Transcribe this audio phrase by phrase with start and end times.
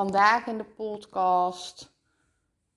[0.00, 1.92] Vandaag in de podcast.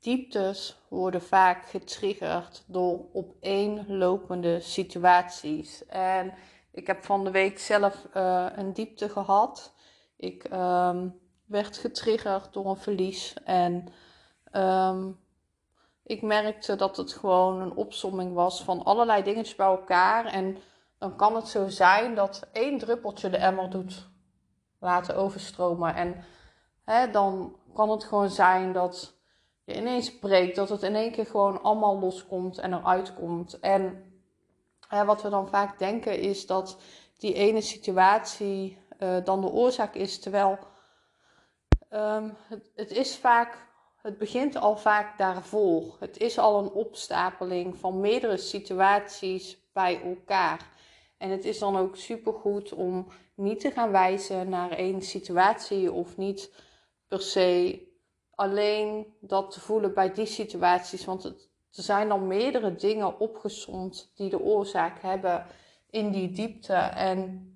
[0.00, 5.86] Dieptes worden vaak getriggerd door opeenlopende situaties.
[5.86, 6.34] En
[6.72, 9.74] ik heb van de week zelf uh, een diepte gehad.
[10.16, 13.34] Ik um, werd getriggerd door een verlies.
[13.44, 13.88] En
[14.52, 15.20] um,
[16.02, 20.26] ik merkte dat het gewoon een opsomming was van allerlei dingetjes bij elkaar.
[20.26, 20.58] En
[20.98, 24.08] dan kan het zo zijn dat één druppeltje de emmer doet
[24.78, 25.94] laten overstromen.
[25.94, 26.24] En
[26.88, 29.14] hè, dan kan het gewoon zijn dat
[29.64, 33.60] je ineens breekt, dat het in één keer gewoon allemaal loskomt en eruit komt.
[33.60, 34.12] En
[34.88, 36.78] hè, wat we dan vaak denken is dat
[37.18, 40.58] die ene situatie uh, dan de oorzaak is, terwijl
[41.90, 43.66] um, het, het is vaak
[44.02, 45.96] het begint al vaak daarvoor.
[46.00, 50.70] Het is al een opstapeling van meerdere situaties bij elkaar.
[51.18, 56.16] En het is dan ook supergoed om niet te gaan wijzen naar één situatie of
[56.16, 56.50] niet
[57.08, 57.86] per se
[58.34, 61.04] alleen dat te voelen bij die situaties.
[61.04, 61.34] Want er
[61.70, 65.46] zijn dan meerdere dingen opgezond die de oorzaak hebben
[65.90, 66.74] in die diepte.
[66.74, 67.52] En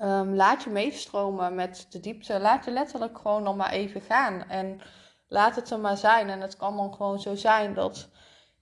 [0.00, 2.40] um, laat je meestromen met de diepte.
[2.40, 4.48] Laat je letterlijk gewoon nog maar even gaan.
[4.48, 4.80] En
[5.28, 6.28] laat het er maar zijn.
[6.28, 8.08] En het kan dan gewoon zo zijn dat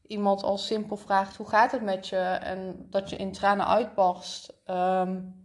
[0.07, 2.17] iemand al simpel vraagt: hoe gaat het met je?
[2.17, 4.53] En dat je in tranen uitbarst.
[4.67, 5.44] Um,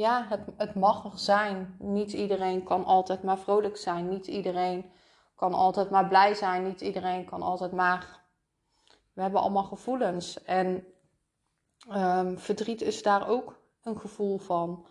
[0.00, 1.76] ja, het, het mag er zijn.
[1.78, 4.08] Niet iedereen kan altijd maar vrolijk zijn.
[4.08, 4.90] Niet iedereen
[5.34, 6.64] kan altijd maar blij zijn.
[6.64, 8.20] Niet iedereen kan altijd maar.
[9.12, 10.42] We hebben allemaal gevoelens.
[10.42, 10.84] En
[11.92, 14.86] um, verdriet is daar ook een gevoel van.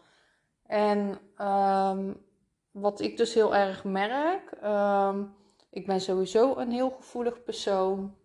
[0.66, 2.26] En um,
[2.72, 4.52] wat ik dus heel erg merk.
[4.64, 5.36] Um,
[5.70, 8.16] ik ben sowieso een heel gevoelig persoon.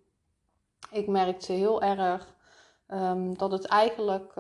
[0.91, 2.35] Ik merkte heel erg
[3.37, 4.35] dat het eigenlijk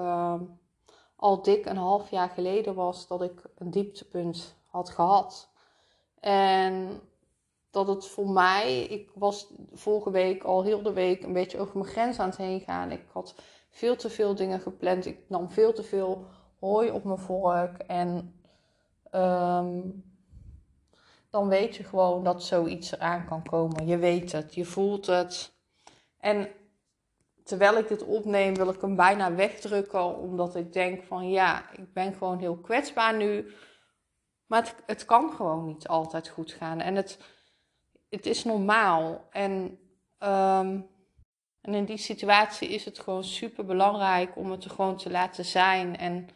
[1.24, 5.48] al dik een half jaar geleden was dat ik een dieptepunt had gehad.
[6.20, 7.00] En
[7.70, 11.78] dat het voor mij, ik was vorige week al heel de week een beetje over
[11.78, 12.90] mijn grens aan het heen gaan.
[12.90, 13.34] Ik had
[13.70, 15.06] veel te veel dingen gepland.
[15.06, 16.26] Ik nam veel te veel
[16.58, 17.78] hooi op mijn vork.
[17.78, 18.40] En
[19.14, 20.04] um,
[21.30, 23.86] dan weet je gewoon dat zoiets eraan kan komen.
[23.86, 25.52] Je weet het, je voelt het.
[26.18, 26.48] En
[27.44, 31.92] terwijl ik dit opneem, wil ik hem bijna wegdrukken, omdat ik denk van ja, ik
[31.92, 33.54] ben gewoon heel kwetsbaar nu.
[34.46, 36.80] Maar het, kan gewoon niet altijd goed gaan.
[36.80, 37.18] En het,
[38.08, 39.28] het is normaal.
[39.30, 39.52] En,
[40.18, 40.88] um,
[41.60, 45.44] en in die situatie is het gewoon super belangrijk om het er gewoon te laten
[45.44, 45.96] zijn.
[45.96, 46.28] En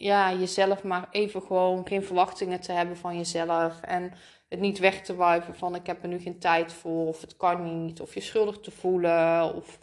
[0.00, 3.80] ja, jezelf maar even gewoon geen verwachtingen te hebben van jezelf.
[3.80, 4.12] En
[4.48, 7.06] het niet weg te wuiven van ik heb er nu geen tijd voor.
[7.06, 8.00] Of het kan niet.
[8.00, 9.54] Of je schuldig te voelen.
[9.54, 9.78] Of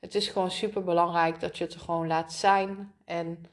[0.00, 2.92] het is gewoon super belangrijk dat je het er gewoon laat zijn.
[3.04, 3.44] En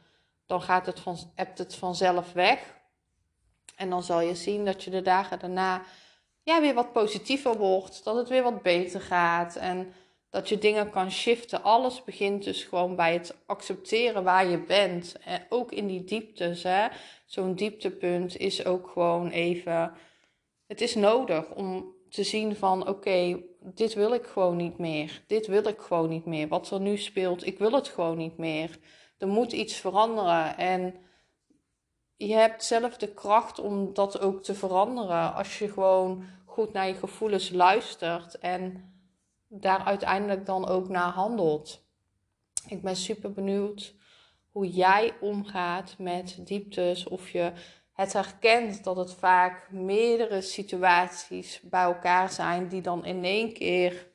[0.46, 2.76] dan gaat het van, hebt het vanzelf weg.
[3.76, 5.82] En dan zal je zien dat je de dagen daarna
[6.44, 8.04] ja, weer wat positiever wordt.
[8.04, 9.56] Dat het weer wat beter gaat.
[9.56, 9.94] En
[10.34, 11.64] dat je dingen kan shiften.
[11.64, 15.18] Alles begint dus gewoon bij het accepteren waar je bent.
[15.26, 16.66] En ook in die dieptes.
[17.26, 19.94] Zo'n dieptepunt is ook gewoon even.
[20.68, 25.22] Het is nodig om te zien van oké, dit wil ik gewoon niet meer.
[25.28, 26.48] Dit wil ik gewoon niet meer.
[26.48, 28.80] Wat er nu speelt, ik wil het gewoon niet meer.
[29.18, 30.58] Er moet iets veranderen.
[30.58, 30.96] En
[32.16, 35.34] je hebt zelf de kracht om dat ook te veranderen.
[35.34, 38.40] Als je gewoon goed naar je gevoelens luistert.
[38.40, 38.93] En
[39.60, 41.86] daar uiteindelijk dan ook naar handelt.
[42.68, 43.96] Ik ben super benieuwd
[44.52, 47.08] hoe jij omgaat met dieptes.
[47.08, 47.52] Of je
[47.94, 54.12] het herkent dat het vaak meerdere situaties bij elkaar zijn die dan in één keer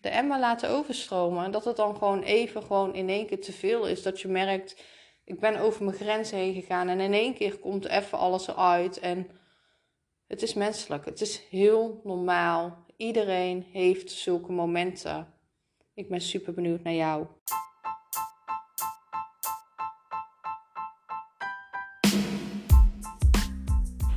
[0.00, 1.44] de emmer laten overstromen.
[1.44, 4.02] En dat het dan gewoon even gewoon in één keer te veel is.
[4.02, 4.82] Dat je merkt,
[5.24, 8.98] ik ben over mijn grens heen gegaan en in één keer komt even alles eruit.
[8.98, 9.39] En
[10.30, 11.04] het is menselijk.
[11.04, 12.84] Het is heel normaal.
[12.96, 15.34] Iedereen heeft zulke momenten.
[15.94, 17.26] Ik ben super benieuwd naar jou.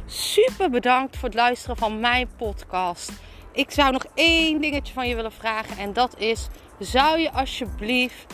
[0.06, 3.12] Super bedankt voor het luisteren van mijn podcast.
[3.52, 6.48] Ik zou nog één dingetje van je willen vragen en dat is:
[6.80, 8.34] zou je alsjeblieft